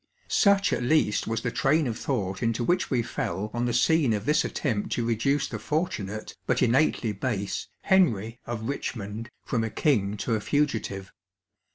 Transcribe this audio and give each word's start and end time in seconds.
Such 0.29 0.73
at 0.73 0.81
least 0.81 1.27
was 1.27 1.41
the 1.41 1.51
train 1.51 1.85
of 1.85 1.95
thought 1.95 2.41
into 2.41 2.63
which 2.63 2.89
we 2.89 3.03
fell 3.03 3.51
on 3.53 3.65
the 3.65 3.71
scene 3.71 4.13
of 4.13 4.25
this 4.25 4.43
attempt 4.43 4.91
to 4.93 5.05
reduce 5.05 5.47
the 5.47 5.59
fortunate, 5.59 6.35
but 6.47 6.63
innately 6.63 7.11
base, 7.11 7.67
Henry 7.81 8.39
of 8.47 8.61
Eichmond 8.63 9.27
from 9.45 9.63
a 9.63 9.69
king 9.69 10.17
to 10.17 10.33
a 10.33 10.39
fugitive. 10.41 11.13